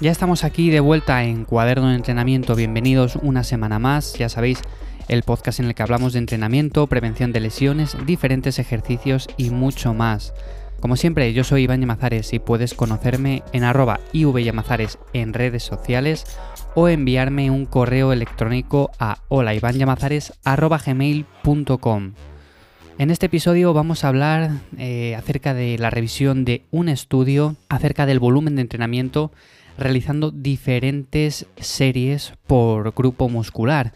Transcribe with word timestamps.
Ya 0.00 0.10
estamos 0.10 0.44
aquí 0.44 0.70
de 0.70 0.80
vuelta 0.80 1.24
en 1.24 1.44
Cuaderno 1.44 1.88
de 1.88 1.96
Entrenamiento. 1.96 2.54
Bienvenidos 2.54 3.16
una 3.16 3.42
semana 3.44 3.78
más. 3.78 4.12
Ya 4.14 4.28
sabéis, 4.28 4.60
el 5.08 5.22
podcast 5.22 5.60
en 5.60 5.66
el 5.66 5.74
que 5.74 5.82
hablamos 5.82 6.12
de 6.12 6.18
entrenamiento, 6.18 6.86
prevención 6.86 7.32
de 7.32 7.40
lesiones, 7.40 7.96
diferentes 8.04 8.58
ejercicios 8.58 9.26
y 9.36 9.50
mucho 9.50 9.94
más. 9.94 10.34
Como 10.80 10.96
siempre, 10.96 11.32
yo 11.32 11.44
soy 11.44 11.62
Iván 11.62 11.80
Yamazares 11.80 12.32
y 12.34 12.38
puedes 12.38 12.74
conocerme 12.74 13.42
en 13.52 13.64
arroba 13.64 14.00
ivyamazares 14.12 14.98
en 15.14 15.32
redes 15.32 15.62
sociales 15.62 16.24
o 16.74 16.88
enviarme 16.88 17.50
un 17.50 17.64
correo 17.64 18.12
electrónico 18.12 18.90
a 18.98 19.16
gmail.com 20.84 22.12
En 22.98 23.10
este 23.10 23.26
episodio 23.26 23.74
vamos 23.74 24.04
a 24.04 24.08
hablar 24.08 24.52
eh, 24.78 25.14
acerca 25.16 25.52
de 25.52 25.76
la 25.76 25.90
revisión 25.90 26.46
de 26.46 26.64
un 26.70 26.88
estudio 26.88 27.56
acerca 27.68 28.06
del 28.06 28.18
volumen 28.18 28.56
de 28.56 28.62
entrenamiento 28.62 29.32
realizando 29.76 30.30
diferentes 30.30 31.44
series 31.58 32.32
por 32.46 32.94
grupo 32.94 33.28
muscular. 33.28 33.92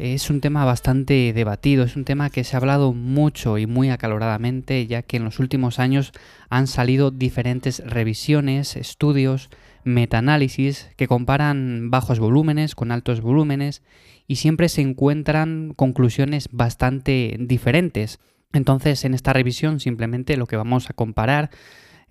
Es 0.00 0.28
un 0.28 0.40
tema 0.40 0.64
bastante 0.64 1.32
debatido, 1.32 1.84
es 1.84 1.94
un 1.94 2.04
tema 2.04 2.30
que 2.30 2.42
se 2.42 2.56
ha 2.56 2.58
hablado 2.58 2.92
mucho 2.92 3.58
y 3.58 3.66
muy 3.66 3.90
acaloradamente, 3.90 4.88
ya 4.88 5.02
que 5.02 5.18
en 5.18 5.24
los 5.24 5.38
últimos 5.38 5.78
años 5.78 6.10
han 6.50 6.66
salido 6.66 7.12
diferentes 7.12 7.80
revisiones, 7.86 8.74
estudios, 8.74 9.50
metaanálisis 9.84 10.90
que 10.96 11.08
comparan 11.08 11.90
bajos 11.90 12.18
volúmenes 12.18 12.74
con 12.74 12.92
altos 12.92 13.20
volúmenes 13.20 13.82
y 14.26 14.36
siempre 14.36 14.68
se 14.68 14.82
encuentran 14.82 15.74
conclusiones 15.74 16.48
bastante 16.52 17.36
diferentes. 17.40 18.20
Entonces, 18.52 19.04
en 19.04 19.14
esta 19.14 19.32
revisión 19.32 19.80
simplemente 19.80 20.36
lo 20.36 20.46
que 20.46 20.56
vamos 20.56 20.90
a 20.90 20.92
comparar 20.94 21.50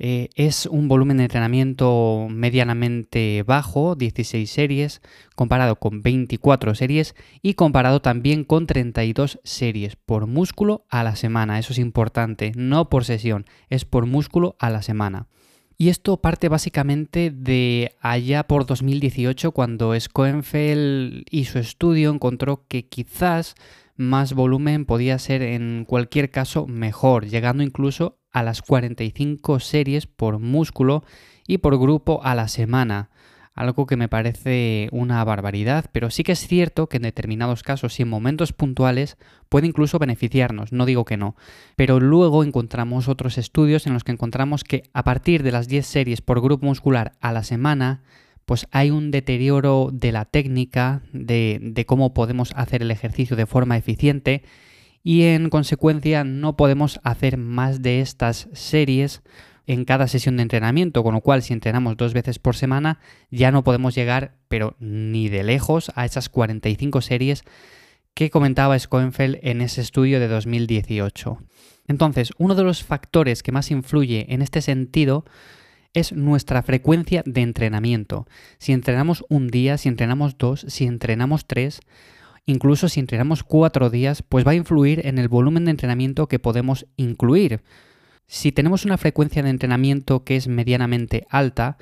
eh, 0.04 0.30
es 0.34 0.66
un 0.66 0.88
volumen 0.88 1.18
de 1.18 1.26
entrenamiento 1.26 2.28
medianamente 2.28 3.44
bajo, 3.46 3.94
16 3.94 4.50
series, 4.50 5.02
comparado 5.36 5.76
con 5.76 6.02
24 6.02 6.74
series 6.74 7.14
y 7.44 7.54
comparado 7.54 8.02
también 8.02 8.44
con 8.44 8.66
32 8.66 9.40
series 9.44 9.98
por 9.98 10.26
músculo 10.26 10.86
a 10.90 11.04
la 11.04 11.16
semana. 11.16 11.60
Eso 11.60 11.74
es 11.74 11.78
importante, 11.78 12.52
no 12.56 12.90
por 12.90 13.06
sesión, 13.06 13.46
es 13.70 13.86
por 13.86 14.08
músculo 14.08 14.56
a 14.58 14.72
la 14.72 14.82
semana. 14.82 15.28
Y 15.82 15.90
esto 15.90 16.18
parte 16.18 16.48
básicamente 16.48 17.32
de 17.32 17.96
allá 18.02 18.44
por 18.44 18.68
2018 18.68 19.52
cuando 19.52 20.00
Schoenfeld 20.00 21.24
y 21.28 21.46
su 21.46 21.58
estudio 21.58 22.12
encontró 22.12 22.68
que 22.68 22.88
quizás 22.88 23.56
más 23.96 24.34
volumen 24.34 24.86
podía 24.86 25.18
ser 25.18 25.42
en 25.42 25.86
cualquier 25.86 26.30
caso 26.30 26.68
mejor, 26.68 27.26
llegando 27.26 27.64
incluso 27.64 28.20
a 28.32 28.44
las 28.44 28.62
45 28.62 29.60
series 29.60 30.06
por 30.06 30.38
músculo 30.38 31.04
y 31.48 31.58
por 31.58 31.80
grupo 31.80 32.22
a 32.24 32.36
la 32.36 32.48
semana. 32.48 33.10
Algo 33.54 33.86
que 33.86 33.98
me 33.98 34.08
parece 34.08 34.88
una 34.92 35.24
barbaridad, 35.26 35.86
pero 35.92 36.10
sí 36.10 36.24
que 36.24 36.32
es 36.32 36.48
cierto 36.48 36.88
que 36.88 36.98
en 36.98 37.04
determinados 37.04 37.64
casos 37.64 38.00
y 38.00 38.04
en 38.04 38.10
momentos 38.10 38.54
puntuales 38.54 39.18
puede 39.50 39.68
incluso 39.68 40.00
beneficiarnos, 40.00 40.72
no 40.72 40.86
digo 40.86 41.04
que 41.04 41.18
no. 41.18 41.36
Pero 41.76 42.00
luego 42.00 42.46
encontramos 42.46 43.10
otros 43.10 43.38
estudios 43.38 43.88
en 43.88 43.94
los 43.94 44.06
que 44.06 44.14
encontramos 44.14 44.64
que 44.64 44.84
a 44.94 45.04
partir 45.04 45.44
de 45.44 45.52
las 45.52 45.68
10 45.68 45.86
series 45.86 46.22
por 46.22 46.42
grupo 46.42 46.66
muscular 46.66 47.12
a 47.20 47.34
la 47.34 47.44
semana, 47.44 48.04
pues 48.46 48.68
hay 48.72 48.90
un 48.90 49.12
deterioro 49.12 49.90
de 49.92 50.14
la 50.14 50.24
técnica, 50.26 51.02
de, 51.12 51.60
de 51.62 51.86
cómo 51.86 52.14
podemos 52.14 52.54
hacer 52.56 52.82
el 52.82 52.92
ejercicio 52.92 53.36
de 53.36 53.46
forma 53.46 53.76
eficiente 53.76 54.44
y 55.04 55.24
en 55.24 55.50
consecuencia 55.50 56.24
no 56.24 56.56
podemos 56.56 57.00
hacer 57.04 57.38
más 57.38 57.82
de 57.82 58.02
estas 58.02 58.48
series 58.54 59.24
en 59.72 59.86
cada 59.86 60.10
sesión 60.10 60.36
de 60.36 60.44
entrenamiento, 60.44 61.02
con 61.02 61.14
lo 61.14 61.22
cual 61.22 61.44
si 61.44 61.54
entrenamos 61.54 61.96
dos 61.96 62.14
veces 62.14 62.40
por 62.40 62.58
semana 62.58 63.00
ya 63.30 63.52
no 63.52 63.64
podemos 63.64 63.96
llegar, 63.96 64.36
pero 64.50 64.76
ni 64.80 65.30
de 65.30 65.44
lejos, 65.44 65.94
a 65.96 66.04
esas 66.04 66.28
45 66.28 67.00
series 67.00 67.46
que 68.14 68.30
comentaba 68.30 68.78
Schoenfeld 68.78 69.40
en 69.44 69.62
ese 69.62 69.80
estudio 69.80 70.20
de 70.20 70.28
2018. 70.28 71.38
Entonces, 71.88 72.32
uno 72.38 72.56
de 72.56 72.64
los 72.64 72.84
factores 72.84 73.44
que 73.44 73.54
más 73.54 73.72
influye 73.72 74.26
en 74.34 74.42
este 74.42 74.62
sentido 74.62 75.24
es 75.94 76.12
nuestra 76.12 76.64
frecuencia 76.64 77.24
de 77.26 77.40
entrenamiento. 77.40 78.28
Si 78.58 78.74
entrenamos 78.74 79.24
un 79.30 79.48
día, 79.48 79.78
si 79.78 79.88
entrenamos 79.88 80.38
dos, 80.38 80.66
si 80.68 80.86
entrenamos 80.86 81.48
tres, 81.48 81.80
Incluso 82.48 82.90
si 82.90 83.00
entrenamos 83.00 83.44
cuatro 83.44 83.92
días, 83.92 84.24
pues 84.24 84.46
va 84.46 84.52
a 84.52 84.56
influir 84.56 85.06
en 85.06 85.20
el 85.20 85.28
volumen 85.28 85.66
de 85.66 85.72
entrenamiento 85.72 86.28
que 86.28 86.40
podemos 86.40 86.88
incluir. 86.98 87.62
Si 88.34 88.54
tenemos 88.54 88.86
una 88.86 88.98
frecuencia 88.98 89.44
de 89.44 89.50
entrenamiento 89.50 90.24
que 90.24 90.38
es 90.38 90.48
medianamente 90.48 91.28
alta, 91.30 91.78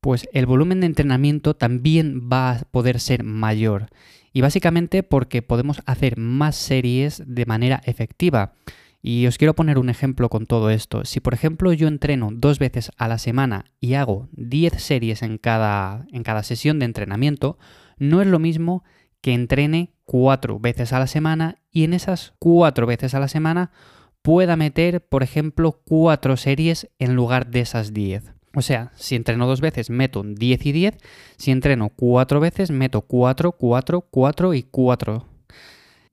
pues 0.00 0.26
el 0.32 0.46
volumen 0.46 0.80
de 0.80 0.86
entrenamiento 0.86 1.52
también 1.56 2.30
va 2.32 2.52
a 2.52 2.60
poder 2.70 2.98
ser 2.98 3.22
mayor. 3.22 3.90
Y 4.32 4.40
básicamente 4.40 5.02
porque 5.02 5.42
podemos 5.42 5.82
hacer 5.84 6.16
más 6.16 6.56
series 6.56 7.22
de 7.26 7.44
manera 7.44 7.82
efectiva. 7.84 8.54
Y 9.02 9.26
os 9.26 9.36
quiero 9.36 9.54
poner 9.54 9.76
un 9.76 9.90
ejemplo 9.90 10.30
con 10.30 10.46
todo 10.46 10.70
esto. 10.70 11.04
Si 11.04 11.20
por 11.20 11.34
ejemplo 11.34 11.70
yo 11.74 11.86
entreno 11.86 12.30
dos 12.32 12.58
veces 12.58 12.90
a 12.96 13.06
la 13.06 13.18
semana 13.18 13.66
y 13.78 13.92
hago 13.92 14.30
10 14.32 14.82
series 14.82 15.20
en 15.20 15.36
cada, 15.36 16.06
en 16.12 16.22
cada 16.22 16.44
sesión 16.44 16.78
de 16.78 16.86
entrenamiento, 16.86 17.58
no 17.98 18.22
es 18.22 18.26
lo 18.26 18.38
mismo 18.38 18.84
que 19.20 19.34
entrene 19.34 19.92
cuatro 20.04 20.58
veces 20.58 20.94
a 20.94 20.98
la 20.98 21.08
semana 21.08 21.58
y 21.70 21.84
en 21.84 21.92
esas 21.92 22.32
cuatro 22.38 22.86
veces 22.86 23.14
a 23.14 23.20
la 23.20 23.28
semana 23.28 23.70
pueda 24.24 24.56
meter, 24.56 25.02
por 25.06 25.22
ejemplo, 25.22 25.82
cuatro 25.84 26.38
series 26.38 26.88
en 26.98 27.14
lugar 27.14 27.50
de 27.50 27.60
esas 27.60 27.92
diez. 27.92 28.32
O 28.54 28.62
sea, 28.62 28.90
si 28.96 29.16
entreno 29.16 29.46
dos 29.46 29.60
veces, 29.60 29.90
meto 29.90 30.22
10 30.24 30.64
y 30.64 30.72
10. 30.72 30.96
Si 31.36 31.50
entreno 31.50 31.90
cuatro 31.90 32.40
veces, 32.40 32.70
meto 32.70 33.02
4, 33.02 33.52
4, 33.52 34.00
4 34.10 34.54
y 34.54 34.62
4 34.62 35.26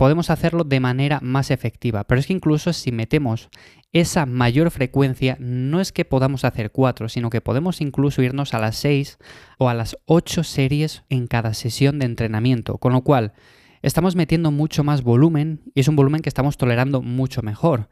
podemos 0.01 0.31
hacerlo 0.31 0.63
de 0.63 0.79
manera 0.79 1.19
más 1.21 1.51
efectiva. 1.51 2.05
Pero 2.05 2.19
es 2.19 2.25
que 2.25 2.33
incluso 2.33 2.73
si 2.73 2.91
metemos 2.91 3.49
esa 3.93 4.25
mayor 4.25 4.71
frecuencia, 4.71 5.37
no 5.39 5.79
es 5.79 5.91
que 5.91 6.05
podamos 6.05 6.43
hacer 6.43 6.71
4, 6.71 7.07
sino 7.07 7.29
que 7.29 7.39
podemos 7.39 7.81
incluso 7.81 8.23
irnos 8.23 8.55
a 8.55 8.59
las 8.59 8.77
6 8.77 9.19
o 9.59 9.69
a 9.69 9.75
las 9.75 9.95
8 10.05 10.43
series 10.43 11.03
en 11.09 11.27
cada 11.27 11.53
sesión 11.53 11.99
de 11.99 12.07
entrenamiento. 12.07 12.79
Con 12.79 12.93
lo 12.93 13.03
cual, 13.03 13.33
estamos 13.81 14.15
metiendo 14.15 14.51
mucho 14.51 14.83
más 14.83 15.03
volumen 15.03 15.61
y 15.73 15.81
es 15.81 15.87
un 15.87 15.95
volumen 15.95 16.21
que 16.21 16.29
estamos 16.29 16.57
tolerando 16.57 17.01
mucho 17.01 17.41
mejor. 17.41 17.89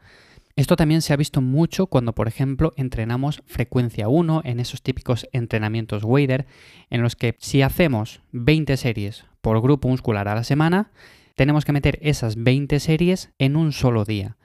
Esto 0.56 0.76
también 0.76 1.00
se 1.00 1.12
ha 1.12 1.16
visto 1.16 1.40
mucho 1.40 1.86
cuando, 1.86 2.14
por 2.14 2.28
ejemplo, 2.28 2.72
entrenamos 2.76 3.42
frecuencia 3.46 4.08
1 4.08 4.42
en 4.44 4.60
esos 4.60 4.82
típicos 4.82 5.26
entrenamientos 5.32 6.04
Wader, 6.04 6.46
en 6.90 7.02
los 7.02 7.16
que 7.16 7.36
si 7.38 7.62
hacemos 7.62 8.20
20 8.32 8.76
series 8.76 9.24
por 9.40 9.60
grupo 9.62 9.88
muscular 9.88 10.28
a 10.28 10.34
la 10.34 10.44
semana, 10.44 10.90
tenemos 11.36 11.64
que 11.64 11.72
meter 11.72 11.98
esas 12.02 12.36
20 12.36 12.80
series 12.80 13.30
en 13.38 13.56
un 13.56 13.72
solo 13.72 14.04
día. 14.04 14.36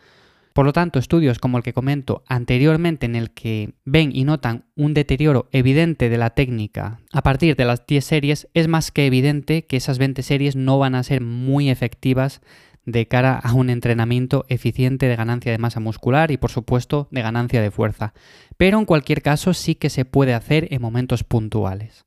Por 0.55 0.65
lo 0.65 0.71
tanto, 0.71 0.99
estudios 0.99 1.37
como 1.37 1.57
el 1.57 1.65
que 1.65 1.73
comento 1.73 2.23
anteriormente 2.27 3.05
en 3.05 3.15
el 3.15 3.31
que 3.31 3.73
ven 3.83 4.15
y 4.15 4.23
notan 4.23 4.63
un 4.77 4.93
deterioro 4.93 5.49
evidente 5.51 6.07
de 6.07 6.17
la 6.17 6.29
técnica 6.29 7.01
a 7.11 7.23
partir 7.23 7.57
de 7.57 7.65
las 7.65 7.85
10 7.85 8.05
series, 8.05 8.47
es 8.53 8.69
más 8.69 8.89
que 8.89 9.05
evidente 9.05 9.65
que 9.65 9.75
esas 9.75 9.97
20 9.97 10.23
series 10.23 10.55
no 10.55 10.79
van 10.79 10.95
a 10.95 11.03
ser 11.03 11.19
muy 11.19 11.69
efectivas 11.69 12.39
de 12.85 13.05
cara 13.05 13.37
a 13.37 13.51
un 13.51 13.69
entrenamiento 13.69 14.45
eficiente 14.47 15.09
de 15.09 15.17
ganancia 15.17 15.51
de 15.51 15.57
masa 15.57 15.81
muscular 15.81 16.31
y 16.31 16.37
por 16.37 16.51
supuesto 16.51 17.09
de 17.11 17.21
ganancia 17.21 17.61
de 17.61 17.69
fuerza. 17.69 18.13
Pero 18.55 18.79
en 18.79 18.85
cualquier 18.85 19.21
caso 19.21 19.53
sí 19.53 19.75
que 19.75 19.89
se 19.89 20.05
puede 20.05 20.33
hacer 20.33 20.69
en 20.71 20.81
momentos 20.81 21.25
puntuales. 21.25 22.05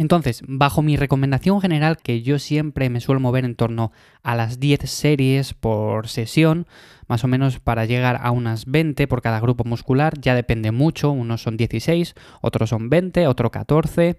Entonces, 0.00 0.42
bajo 0.48 0.80
mi 0.80 0.96
recomendación 0.96 1.60
general, 1.60 1.98
que 1.98 2.22
yo 2.22 2.38
siempre 2.38 2.88
me 2.88 3.02
suelo 3.02 3.20
mover 3.20 3.44
en 3.44 3.54
torno 3.54 3.92
a 4.22 4.34
las 4.34 4.58
10 4.58 4.88
series 4.88 5.52
por 5.52 6.08
sesión, 6.08 6.66
más 7.06 7.22
o 7.22 7.28
menos 7.28 7.60
para 7.60 7.84
llegar 7.84 8.18
a 8.22 8.30
unas 8.30 8.64
20 8.64 9.06
por 9.08 9.20
cada 9.20 9.40
grupo 9.40 9.64
muscular, 9.64 10.18
ya 10.18 10.34
depende 10.34 10.70
mucho, 10.70 11.10
unos 11.10 11.42
son 11.42 11.58
16, 11.58 12.14
otros 12.40 12.70
son 12.70 12.88
20, 12.88 13.26
otro 13.26 13.50
14, 13.50 14.18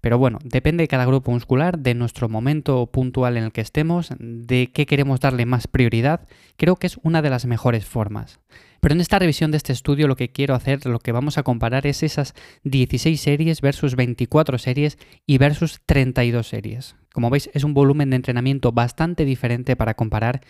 pero 0.00 0.18
bueno, 0.18 0.38
depende 0.44 0.82
de 0.82 0.88
cada 0.88 1.06
grupo 1.06 1.30
muscular, 1.30 1.78
de 1.78 1.94
nuestro 1.94 2.28
momento 2.28 2.86
puntual 2.86 3.36
en 3.36 3.44
el 3.44 3.52
que 3.52 3.60
estemos, 3.60 4.12
de 4.18 4.70
qué 4.72 4.86
queremos 4.86 5.20
darle 5.20 5.46
más 5.46 5.66
prioridad, 5.66 6.26
creo 6.56 6.76
que 6.76 6.86
es 6.86 6.98
una 7.02 7.22
de 7.22 7.30
las 7.30 7.46
mejores 7.46 7.84
formas. 7.84 8.40
Pero 8.80 8.94
en 8.94 9.00
esta 9.00 9.18
revisión 9.18 9.50
de 9.50 9.56
este 9.56 9.72
estudio 9.72 10.06
lo 10.06 10.16
que 10.16 10.30
quiero 10.30 10.54
hacer, 10.54 10.86
lo 10.86 11.00
que 11.00 11.12
vamos 11.12 11.36
a 11.36 11.42
comparar 11.42 11.86
es 11.86 12.02
esas 12.02 12.34
16 12.64 13.20
series 13.20 13.60
versus 13.60 13.96
24 13.96 14.58
series 14.58 14.98
y 15.26 15.38
versus 15.38 15.80
32 15.84 16.46
series. 16.46 16.96
Como 17.12 17.30
veis 17.30 17.50
es 17.54 17.64
un 17.64 17.74
volumen 17.74 18.10
de 18.10 18.16
entrenamiento 18.16 18.70
bastante 18.70 19.24
diferente 19.24 19.74
para 19.74 19.94
comparar. 19.94 20.42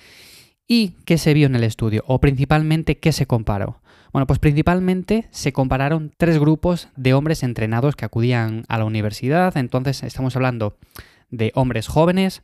¿Y 0.69 0.91
qué 1.07 1.17
se 1.17 1.35
vio 1.35 1.47
en 1.47 1.57
el 1.57 1.65
estudio? 1.65 2.05
O 2.07 2.21
principalmente, 2.21 2.99
¿qué 2.99 3.11
se 3.13 3.27
comparó? 3.27 3.81
Bueno, 4.13 4.27
pues 4.27 4.39
principalmente 4.39 5.27
se 5.31 5.53
compararon 5.53 6.13
tres 6.17 6.39
grupos 6.39 6.89
de 6.95 7.15
hombres 7.15 7.43
entrenados 7.43 7.97
que 7.97 8.05
acudían 8.05 8.65
a 8.69 8.79
la 8.79 8.85
universidad. 8.85 9.57
Entonces 9.57 10.03
estamos 10.03 10.37
hablando 10.37 10.77
de 11.31 11.53
hombres 11.55 11.89
jóvenes 11.89 12.43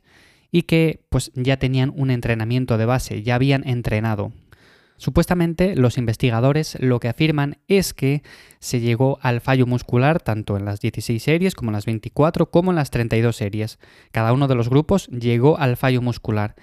y 0.51 0.63
que 0.63 1.05
pues 1.09 1.31
ya 1.35 1.57
tenían 1.57 1.93
un 1.95 2.09
entrenamiento 2.09 2.77
de 2.77 2.85
base, 2.85 3.23
ya 3.23 3.35
habían 3.35 3.67
entrenado 3.67 4.31
Supuestamente 4.97 5.75
los 5.75 5.97
investigadores 5.97 6.77
lo 6.79 6.99
que 6.99 7.09
afirman 7.09 7.57
es 7.67 7.93
que 7.93 8.23
se 8.59 8.79
llegó 8.79 9.19
al 9.21 9.41
fallo 9.41 9.65
muscular 9.65 10.21
tanto 10.21 10.55
en 10.55 10.63
las 10.63 10.79
16 10.79 11.21
series 11.21 11.55
como 11.55 11.71
en 11.71 11.73
las 11.73 11.85
24 11.85 12.49
como 12.49 12.71
en 12.71 12.77
las 12.77 12.91
32 12.91 13.35
series. 13.35 13.77
Cada 14.11 14.31
uno 14.31 14.47
de 14.47 14.55
los 14.55 14.69
grupos 14.69 15.07
llegó 15.07 15.57
al 15.57 15.75
fallo 15.75 16.01
muscular. 16.01 16.55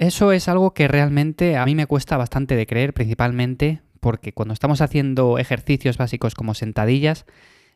Eso 0.00 0.32
es 0.32 0.48
algo 0.48 0.72
que 0.72 0.88
realmente 0.88 1.58
a 1.58 1.66
mí 1.66 1.74
me 1.74 1.86
cuesta 1.86 2.16
bastante 2.16 2.56
de 2.56 2.66
creer, 2.66 2.94
principalmente 2.94 3.82
porque 4.00 4.32
cuando 4.32 4.54
estamos 4.54 4.80
haciendo 4.80 5.36
ejercicios 5.36 5.98
básicos 5.98 6.34
como 6.34 6.54
sentadillas, 6.54 7.26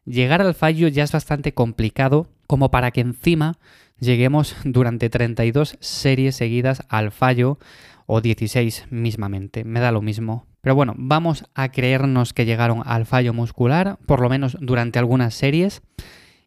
llegar 0.07 0.41
al 0.41 0.55
fallo 0.55 0.89
ya 0.89 1.05
es 1.05 1.13
bastante 1.13 1.53
complicado 1.53 2.31
como 2.47 2.71
para 2.71 2.93
que 2.93 3.03
encima 3.03 3.59
lleguemos 4.01 4.57
durante 4.65 5.11
32 5.11 5.77
series 5.81 6.35
seguidas 6.35 6.83
al 6.89 7.11
fallo 7.11 7.59
o 8.07 8.23
16 8.23 8.87
mismamente, 8.89 9.65
me 9.65 9.81
da 9.81 9.93
lo 9.93 10.01
mismo. 10.01 10.47
Pero 10.63 10.75
bueno, 10.75 10.95
vamos 10.97 11.45
a 11.55 11.71
creernos 11.73 12.33
que 12.33 12.47
llegaron 12.47 12.81
al 12.87 13.05
fallo 13.05 13.35
muscular, 13.35 13.99
por 14.07 14.23
lo 14.23 14.31
menos 14.31 14.57
durante 14.63 14.99
algunas 14.99 15.35
series. 15.35 15.83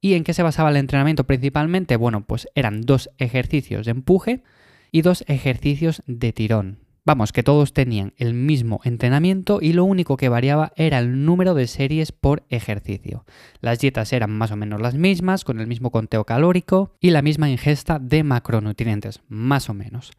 ¿Y 0.02 0.16
en 0.16 0.24
qué 0.24 0.34
se 0.34 0.42
basaba 0.42 0.72
el 0.72 0.78
entrenamiento 0.78 1.28
principalmente? 1.28 1.98
Bueno, 1.98 2.22
pues 2.26 2.48
eran 2.56 2.82
dos 2.82 3.12
ejercicios 3.20 3.86
de 3.86 3.92
empuje 3.92 4.44
y 4.92 5.02
dos 5.02 5.24
ejercicios 5.28 6.04
de 6.08 6.34
tirón. 6.34 6.88
Vamos, 7.08 7.32
que 7.32 7.42
todos 7.42 7.72
tenían 7.72 8.14
el 8.18 8.34
mismo 8.34 8.82
entrenamiento 8.84 9.60
y 9.62 9.72
lo 9.72 9.86
único 9.86 10.18
que 10.18 10.28
variaba 10.28 10.74
era 10.76 11.00
el 11.00 11.24
número 11.24 11.54
de 11.54 11.68
series 11.68 12.12
por 12.12 12.44
ejercicio. 12.50 13.24
Las 13.62 13.80
dietas 13.80 14.12
eran 14.12 14.32
más 14.32 14.52
o 14.52 14.58
menos 14.58 14.82
las 14.82 14.96
mismas, 14.96 15.46
con 15.46 15.62
el 15.62 15.68
mismo 15.68 15.90
conteo 15.90 16.26
calórico 16.26 16.92
y 17.00 17.12
la 17.12 17.22
misma 17.22 17.50
ingesta 17.50 17.98
de 17.98 18.24
macronutrientes, 18.24 19.22
más 19.30 19.70
o 19.70 19.74
menos. 19.74 20.12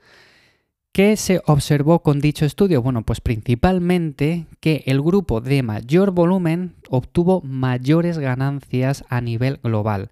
¿Qué 0.92 1.16
se 1.18 1.42
observó 1.44 2.02
con 2.02 2.20
dicho 2.20 2.46
estudio? 2.46 2.80
Bueno, 2.80 3.02
pues 3.02 3.20
principalmente 3.20 4.46
que 4.60 4.82
el 4.86 5.02
grupo 5.02 5.42
de 5.42 5.62
mayor 5.62 6.12
volumen 6.12 6.74
obtuvo 6.88 7.42
mayores 7.42 8.18
ganancias 8.18 9.04
a 9.10 9.20
nivel 9.20 9.60
global, 9.62 10.10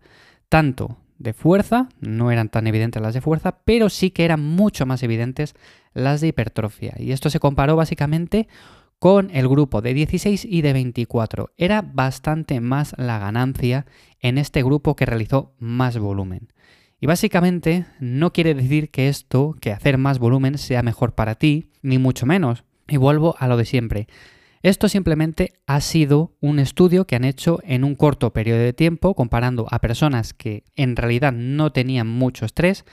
tanto 0.51 0.99
de 1.19 1.33
fuerza, 1.33 1.89
no 2.01 2.31
eran 2.31 2.49
tan 2.49 2.67
evidentes 2.67 3.03
las 3.03 3.15
de 3.15 3.21
fuerza, 3.21 3.59
pero 3.65 3.89
sí 3.89 4.11
que 4.11 4.25
eran 4.25 4.43
mucho 4.43 4.87
más 4.87 5.03
evidentes 5.03 5.55
las 5.95 6.21
de 6.21 6.29
hipertrofia. 6.29 6.95
Y 6.99 7.13
esto 7.13 7.31
se 7.31 7.41
comparó 7.41 7.77
básicamente 7.77 8.49
con 8.99 9.31
el 9.33 9.49
grupo 9.49 9.83
de 9.83 9.95
16 9.95 10.45
y 10.45 10.63
de 10.63 10.73
24. 10.73 11.51
Era 11.57 11.83
bastante 11.83 12.61
más 12.61 12.95
la 12.99 13.19
ganancia 13.19 13.87
en 14.21 14.39
este 14.39 14.63
grupo 14.63 14.97
que 14.97 15.07
realizó 15.07 15.55
más 15.59 15.99
volumen. 15.99 16.53
Y 16.99 17.07
básicamente 17.07 17.85
no 18.01 18.33
quiere 18.33 18.55
decir 18.55 18.91
que 18.91 19.09
esto, 19.09 19.55
que 19.61 19.73
hacer 19.73 19.99
más 19.99 20.19
volumen, 20.19 20.57
sea 20.57 20.83
mejor 20.83 21.15
para 21.15 21.35
ti, 21.35 21.71
ni 21.83 21.99
mucho 21.99 22.25
menos. 22.25 22.65
Y 22.89 22.97
vuelvo 22.97 23.37
a 23.39 23.49
lo 23.49 23.57
de 23.57 23.67
siempre. 23.67 24.09
Esto 24.67 24.89
simplemente 24.89 25.53
ha 25.69 25.81
sido 25.81 26.33
un 26.41 26.59
estudio 26.59 27.07
que 27.07 27.15
han 27.15 27.23
hecho 27.23 27.61
en 27.63 27.85
un 27.85 27.95
corto 27.95 28.33
periodo 28.33 28.59
de 28.59 28.73
tiempo 28.73 29.15
comparando 29.15 29.69
a 29.71 29.79
personas 29.79 30.35
que 30.35 30.65
en 30.75 30.97
realidad 30.97 31.33
no 31.33 31.71
tenían 31.71 32.09
mucho 32.09 32.45
estrés, 32.45 32.85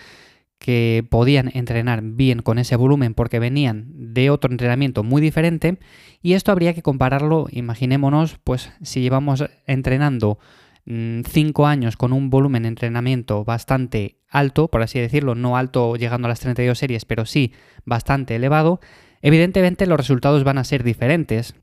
que 0.60 1.04
podían 1.10 1.50
entrenar 1.52 2.04
bien 2.04 2.44
con 2.44 2.60
ese 2.60 2.76
volumen 2.76 3.16
porque 3.16 3.40
venían 3.40 3.88
de 4.14 4.30
otro 4.30 4.52
entrenamiento 4.52 5.04
muy 5.04 5.20
diferente 5.20 5.80
y 6.22 6.34
esto 6.34 6.52
habría 6.52 6.76
que 6.76 6.84
compararlo, 6.84 7.48
imaginémonos, 7.50 8.38
pues 8.44 8.72
si 8.84 9.02
llevamos 9.02 9.44
entrenando 9.66 10.38
5 10.86 11.62
mm, 11.64 11.66
años 11.66 11.98
con 11.98 12.14
un 12.14 12.30
volumen 12.30 12.64
de 12.64 12.70
entrenamiento 12.70 13.46
bastante 13.46 14.20
alto, 14.30 14.68
por 14.68 14.84
así 14.84 15.00
decirlo, 15.00 15.34
no 15.34 15.58
alto 15.58 15.96
llegando 15.96 16.28
a 16.28 16.30
las 16.30 16.40
32 16.40 16.78
series, 16.78 17.06
pero 17.06 17.26
sí 17.26 17.52
bastante 17.84 18.36
elevado, 18.36 18.80
evidentemente 19.24 19.88
los 19.88 19.98
resultados 19.98 20.44
van 20.44 20.60
a 20.60 20.64
ser 20.66 20.84
diferentes. 20.84 21.56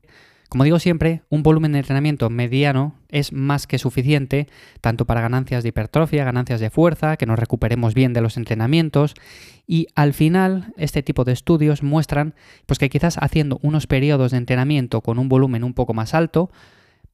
Como 0.51 0.65
digo 0.65 0.79
siempre, 0.79 1.21
un 1.29 1.43
volumen 1.43 1.71
de 1.71 1.79
entrenamiento 1.79 2.29
mediano 2.29 2.93
es 3.07 3.31
más 3.31 3.67
que 3.67 3.77
suficiente 3.77 4.49
tanto 4.81 5.05
para 5.05 5.21
ganancias 5.21 5.63
de 5.63 5.69
hipertrofia, 5.69 6.25
ganancias 6.25 6.59
de 6.59 6.69
fuerza, 6.69 7.15
que 7.15 7.25
nos 7.25 7.39
recuperemos 7.39 7.93
bien 7.93 8.11
de 8.11 8.19
los 8.19 8.35
entrenamientos. 8.35 9.13
Y 9.65 9.87
al 9.95 10.11
final 10.13 10.73
este 10.75 11.03
tipo 11.03 11.23
de 11.23 11.31
estudios 11.31 11.83
muestran 11.83 12.35
pues 12.65 12.79
que 12.79 12.89
quizás 12.89 13.17
haciendo 13.17 13.59
unos 13.61 13.87
periodos 13.87 14.31
de 14.31 14.39
entrenamiento 14.39 14.99
con 14.99 15.19
un 15.19 15.29
volumen 15.29 15.63
un 15.63 15.73
poco 15.73 15.93
más 15.93 16.13
alto 16.13 16.51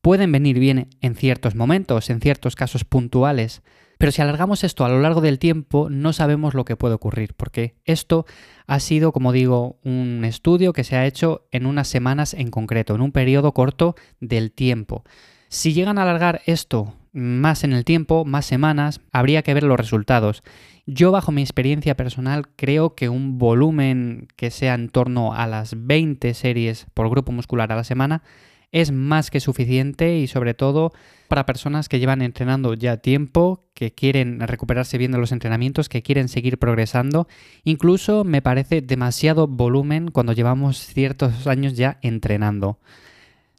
pueden 0.02 0.32
venir 0.32 0.58
bien 0.58 0.90
en 1.02 1.14
ciertos 1.14 1.54
momentos, 1.54 2.10
en 2.10 2.22
ciertos 2.22 2.56
casos 2.56 2.86
puntuales, 2.86 3.62
pero 3.98 4.12
si 4.12 4.22
alargamos 4.22 4.64
esto 4.64 4.86
a 4.86 4.90
lo 4.90 5.00
largo 5.00 5.22
del 5.22 5.40
tiempo, 5.40 5.90
no 5.90 6.14
sabemos 6.14 6.54
lo 6.54 6.66
que 6.66 6.76
puede 6.76 6.96
ocurrir, 6.96 7.34
porque 7.36 7.76
esto 7.86 8.26
ha 8.68 8.80
sido, 8.80 9.12
como 9.12 9.32
digo, 9.32 9.80
un 9.84 10.24
estudio 10.26 10.74
que 10.74 10.84
se 10.84 10.96
ha 10.96 11.06
hecho 11.06 11.48
en 11.52 11.66
unas 11.66 11.88
semanas 11.88 12.34
en 12.34 12.52
concreto, 12.52 12.96
en 12.96 13.02
un 13.02 13.12
periodo 13.12 13.54
corto 13.54 13.96
del 14.20 14.52
tiempo. 14.52 15.04
Si 15.50 15.74
llegan 15.74 15.98
a 15.98 16.04
alargar 16.04 16.42
esto 16.46 16.94
más 17.14 17.64
en 17.64 17.74
el 17.74 17.86
tiempo, 17.86 18.26
más 18.26 18.46
semanas, 18.46 19.02
habría 19.12 19.42
que 19.42 19.54
ver 19.54 19.64
los 19.64 19.80
resultados. 19.80 20.44
Yo, 20.86 21.12
bajo 21.12 21.32
mi 21.32 21.42
experiencia 21.42 21.96
personal, 21.96 22.48
creo 22.56 22.96
que 22.96 23.10
un 23.10 23.38
volumen 23.38 24.28
que 24.36 24.52
sea 24.52 24.76
en 24.76 24.90
torno 24.90 25.34
a 25.34 25.48
las 25.48 25.74
20 25.88 26.34
series 26.34 26.86
por 26.94 27.10
grupo 27.10 27.32
muscular 27.32 27.72
a 27.72 27.76
la 27.76 27.84
semana 27.84 28.24
es 28.72 28.92
más 28.92 29.32
que 29.32 29.40
suficiente 29.40 30.18
y 30.18 30.28
sobre 30.28 30.54
todo 30.54 30.92
para 31.28 31.46
personas 31.46 31.90
que 31.90 32.00
llevan 32.00 32.22
entrenando 32.22 32.74
ya 32.74 32.98
tiempo, 32.98 33.66
que 33.74 33.94
quieren 33.94 34.40
recuperarse 34.40 34.98
bien 34.98 35.12
de 35.12 35.18
los 35.18 35.32
entrenamientos, 35.32 35.90
que 35.90 36.02
quieren 36.02 36.30
seguir 36.30 36.58
progresando. 36.58 37.28
Incluso 37.64 38.24
me 38.24 38.42
parece 38.42 38.82
demasiado 38.82 39.48
volumen 39.48 40.10
cuando 40.12 40.34
llevamos 40.34 40.78
ciertos 40.78 41.48
años 41.48 41.76
ya 41.76 41.98
entrenando. 42.02 42.80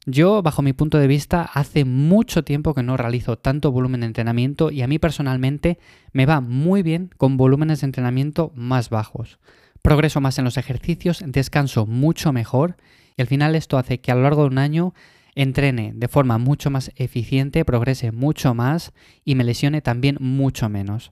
Yo, 0.05 0.41
bajo 0.41 0.61
mi 0.61 0.73
punto 0.73 0.97
de 0.97 1.07
vista, 1.07 1.43
hace 1.43 1.85
mucho 1.85 2.43
tiempo 2.43 2.73
que 2.73 2.81
no 2.81 2.97
realizo 2.97 3.37
tanto 3.37 3.71
volumen 3.71 4.01
de 4.01 4.07
entrenamiento 4.07 4.71
y 4.71 4.81
a 4.81 4.87
mí 4.87 4.97
personalmente 4.97 5.77
me 6.13 6.25
va 6.25 6.41
muy 6.41 6.81
bien 6.81 7.11
con 7.17 7.37
volúmenes 7.37 7.81
de 7.81 7.85
entrenamiento 7.85 8.51
más 8.55 8.89
bajos. 8.89 9.39
Progreso 9.81 10.19
más 10.21 10.39
en 10.39 10.45
los 10.45 10.57
ejercicios, 10.57 11.23
descanso 11.25 11.85
mucho 11.85 12.33
mejor 12.33 12.77
y 13.19 13.21
al 13.21 13.27
final 13.27 13.53
esto 13.55 13.77
hace 13.77 13.99
que 13.99 14.13
a 14.13 14.15
lo 14.15 14.21
largo 14.21 14.43
de 14.43 14.47
un 14.47 14.57
año 14.59 14.93
entrene 15.35 15.91
de 15.93 16.07
forma 16.07 16.37
mucho 16.37 16.69
más 16.69 16.89
eficiente, 16.95 17.65
progrese 17.65 18.13
mucho 18.13 18.53
más 18.53 18.93
y 19.25 19.35
me 19.35 19.43
lesione 19.43 19.81
también 19.81 20.15
mucho 20.21 20.69
menos. 20.69 21.11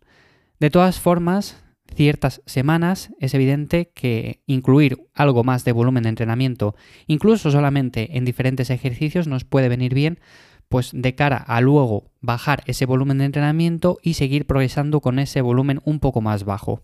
De 0.57 0.69
todas 0.69 1.01
formas, 1.01 1.61
ciertas 1.93 2.41
semanas 2.45 3.11
es 3.19 3.33
evidente 3.33 3.91
que 3.93 4.39
incluir 4.45 5.05
algo 5.15 5.43
más 5.43 5.65
de 5.65 5.73
volumen 5.73 6.03
de 6.03 6.09
entrenamiento, 6.09 6.77
incluso 7.07 7.51
solamente 7.51 8.17
en 8.17 8.23
diferentes 8.23 8.69
ejercicios, 8.69 9.27
nos 9.27 9.43
puede 9.43 9.67
venir 9.67 9.93
bien, 9.93 10.21
pues 10.69 10.91
de 10.93 11.13
cara 11.13 11.35
a 11.35 11.59
luego 11.59 12.13
bajar 12.21 12.63
ese 12.67 12.85
volumen 12.85 13.17
de 13.17 13.25
entrenamiento 13.25 13.97
y 14.01 14.13
seguir 14.13 14.47
progresando 14.47 15.01
con 15.01 15.19
ese 15.19 15.41
volumen 15.41 15.81
un 15.83 15.99
poco 15.99 16.21
más 16.21 16.45
bajo. 16.45 16.83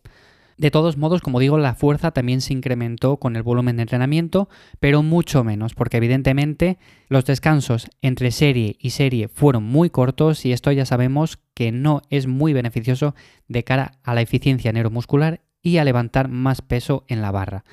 De 0.63 0.71
todos 0.71 0.95
modos, 0.95 1.19
como 1.19 1.41
digo, 1.41 1.57
la 1.57 1.75
fuerza 1.75 2.11
también 2.11 2.39
se 2.39 2.53
incrementó 2.53 3.17
con 3.17 3.35
el 3.35 3.43
volumen 3.43 3.75
de 3.75 3.81
entrenamiento, 3.81 4.47
pero 4.79 5.03
mucho 5.03 5.43
menos, 5.43 5.75
porque 5.75 5.97
evidentemente 5.97 6.77
los 7.09 7.25
descansos 7.25 7.89
entre 8.01 8.31
serie 8.31 8.77
y 8.79 8.91
serie 8.91 9.27
fueron 9.27 9.65
muy 9.65 9.89
cortos 9.89 10.45
y 10.45 10.53
esto 10.53 10.71
ya 10.71 10.85
sabemos 10.85 11.37
que 11.53 11.73
no 11.73 12.01
es 12.09 12.27
muy 12.27 12.53
beneficioso 12.53 13.13
de 13.49 13.65
cara 13.65 13.99
a 14.03 14.15
la 14.15 14.21
eficiencia 14.21 14.71
neuromuscular 14.71 15.41
y 15.61 15.79
a 15.79 15.83
levantar 15.83 16.29
más 16.29 16.61
peso 16.61 17.03
en 17.09 17.21
la 17.21 17.31
barra. 17.31 17.65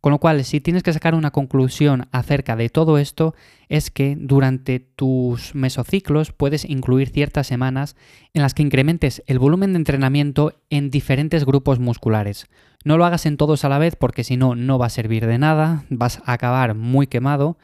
Con 0.00 0.12
lo 0.12 0.18
cual, 0.18 0.44
si 0.44 0.60
tienes 0.60 0.82
que 0.82 0.94
sacar 0.94 1.14
una 1.14 1.30
conclusión 1.30 2.08
acerca 2.10 2.56
de 2.56 2.70
todo 2.70 2.96
esto, 2.96 3.34
es 3.68 3.90
que 3.90 4.16
durante 4.18 4.80
tus 4.80 5.54
mesociclos 5.54 6.32
puedes 6.32 6.64
incluir 6.64 7.10
ciertas 7.10 7.46
semanas 7.46 7.96
en 8.32 8.40
las 8.40 8.54
que 8.54 8.62
incrementes 8.62 9.22
el 9.26 9.38
volumen 9.38 9.74
de 9.74 9.78
entrenamiento 9.78 10.54
en 10.70 10.90
diferentes 10.90 11.44
grupos 11.44 11.80
musculares. 11.80 12.46
No 12.82 12.96
lo 12.96 13.04
hagas 13.04 13.26
en 13.26 13.36
todos 13.36 13.64
a 13.66 13.68
la 13.68 13.78
vez 13.78 13.94
porque 13.94 14.24
si 14.24 14.38
no, 14.38 14.54
no 14.54 14.78
va 14.78 14.86
a 14.86 14.90
servir 14.90 15.26
de 15.26 15.36
nada, 15.36 15.84
vas 15.90 16.22
a 16.24 16.32
acabar 16.32 16.74
muy 16.74 17.06
quemado. 17.06 17.58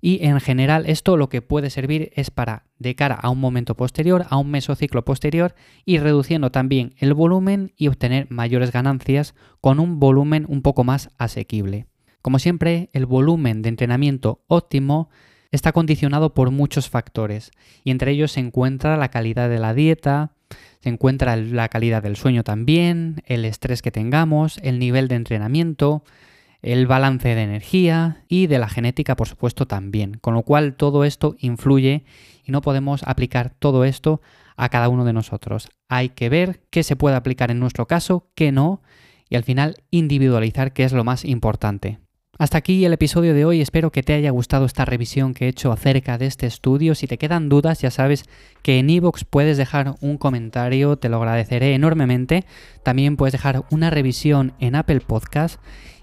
Y 0.00 0.24
en 0.24 0.38
general 0.40 0.86
esto 0.86 1.16
lo 1.16 1.28
que 1.28 1.42
puede 1.42 1.70
servir 1.70 2.12
es 2.14 2.30
para, 2.30 2.64
de 2.78 2.94
cara 2.94 3.16
a 3.16 3.30
un 3.30 3.40
momento 3.40 3.74
posterior, 3.76 4.26
a 4.30 4.36
un 4.36 4.50
mesociclo 4.50 5.04
posterior, 5.04 5.54
ir 5.84 6.02
reduciendo 6.02 6.50
también 6.50 6.94
el 6.98 7.14
volumen 7.14 7.72
y 7.76 7.88
obtener 7.88 8.26
mayores 8.30 8.70
ganancias 8.70 9.34
con 9.60 9.80
un 9.80 9.98
volumen 9.98 10.46
un 10.48 10.62
poco 10.62 10.84
más 10.84 11.10
asequible. 11.18 11.86
Como 12.22 12.38
siempre, 12.38 12.90
el 12.92 13.06
volumen 13.06 13.62
de 13.62 13.70
entrenamiento 13.70 14.44
óptimo 14.46 15.08
está 15.50 15.72
condicionado 15.72 16.34
por 16.34 16.50
muchos 16.50 16.88
factores 16.88 17.50
y 17.84 17.90
entre 17.90 18.12
ellos 18.12 18.32
se 18.32 18.40
encuentra 18.40 18.96
la 18.96 19.08
calidad 19.08 19.48
de 19.48 19.58
la 19.58 19.74
dieta, 19.74 20.32
se 20.80 20.90
encuentra 20.90 21.36
la 21.36 21.68
calidad 21.68 22.02
del 22.02 22.16
sueño 22.16 22.44
también, 22.44 23.22
el 23.26 23.44
estrés 23.44 23.82
que 23.82 23.90
tengamos, 23.90 24.58
el 24.62 24.78
nivel 24.78 25.08
de 25.08 25.16
entrenamiento, 25.16 26.04
el 26.72 26.86
balance 26.86 27.34
de 27.34 27.42
energía 27.42 28.24
y 28.28 28.46
de 28.46 28.58
la 28.58 28.68
genética, 28.68 29.16
por 29.16 29.26
supuesto, 29.26 29.66
también. 29.66 30.18
Con 30.20 30.34
lo 30.34 30.42
cual 30.42 30.74
todo 30.74 31.04
esto 31.04 31.34
influye 31.38 32.04
y 32.44 32.52
no 32.52 32.60
podemos 32.60 33.02
aplicar 33.04 33.54
todo 33.58 33.84
esto 33.84 34.20
a 34.56 34.68
cada 34.68 34.90
uno 34.90 35.06
de 35.06 35.14
nosotros. 35.14 35.70
Hay 35.88 36.10
que 36.10 36.28
ver 36.28 36.60
qué 36.68 36.82
se 36.82 36.94
puede 36.94 37.16
aplicar 37.16 37.50
en 37.50 37.58
nuestro 37.58 37.86
caso, 37.86 38.28
qué 38.34 38.52
no, 38.52 38.82
y 39.30 39.36
al 39.36 39.44
final 39.44 39.76
individualizar 39.90 40.74
qué 40.74 40.84
es 40.84 40.92
lo 40.92 41.04
más 41.04 41.24
importante. 41.24 42.00
Hasta 42.38 42.58
aquí 42.58 42.84
el 42.84 42.92
episodio 42.92 43.32
de 43.32 43.46
hoy, 43.46 43.62
espero 43.62 43.90
que 43.90 44.02
te 44.02 44.12
haya 44.12 44.30
gustado 44.30 44.66
esta 44.66 44.84
revisión 44.84 45.32
que 45.32 45.46
he 45.46 45.48
hecho 45.48 45.72
acerca 45.72 46.18
de 46.18 46.26
este 46.26 46.46
estudio. 46.46 46.94
Si 46.94 47.06
te 47.06 47.18
quedan 47.18 47.48
dudas, 47.48 47.80
ya 47.80 47.90
sabes 47.90 48.26
que 48.62 48.78
en 48.78 48.90
iVoox 48.90 49.24
puedes 49.24 49.56
dejar 49.56 49.94
un 50.02 50.18
comentario, 50.18 50.98
te 50.98 51.08
lo 51.08 51.16
agradeceré 51.16 51.74
enormemente. 51.74 52.44
También 52.84 53.16
puedes 53.16 53.32
dejar 53.32 53.64
una 53.70 53.90
revisión 53.90 54.52
en 54.60 54.76
Apple 54.76 55.00
Podcast. 55.00 55.58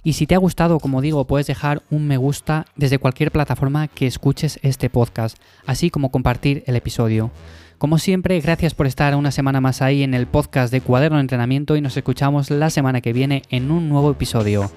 Y 0.05 0.13
si 0.13 0.27
te 0.27 0.35
ha 0.35 0.37
gustado, 0.37 0.79
como 0.79 1.01
digo, 1.01 1.25
puedes 1.25 1.47
dejar 1.47 1.81
un 1.89 2.05
me 2.05 2.17
gusta 2.17 2.67
desde 2.75 2.99
cualquier 2.99 3.31
plataforma 3.31 3.87
que 3.87 4.05
escuches 4.05 4.59
este 4.61 4.87
podcast, 4.87 5.35
así 5.65 5.89
como 5.89 6.11
compartir 6.11 6.63
el 6.67 6.75
episodio. 6.75 7.31
Como 7.79 7.97
siempre, 7.97 8.39
gracias 8.39 8.75
por 8.75 8.85
estar 8.85 9.15
una 9.15 9.31
semana 9.31 9.61
más 9.61 9.81
ahí 9.81 10.03
en 10.03 10.13
el 10.13 10.27
podcast 10.27 10.71
de 10.71 10.81
Cuaderno 10.81 11.17
de 11.17 11.21
Entrenamiento 11.21 11.75
y 11.75 11.81
nos 11.81 11.97
escuchamos 11.97 12.51
la 12.51 12.69
semana 12.69 13.01
que 13.01 13.13
viene 13.13 13.41
en 13.49 13.71
un 13.71 13.89
nuevo 13.89 14.11
episodio. 14.11 14.71